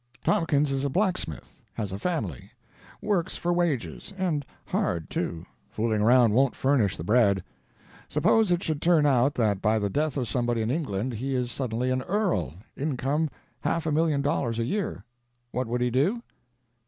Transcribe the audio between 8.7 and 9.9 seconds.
turn out that by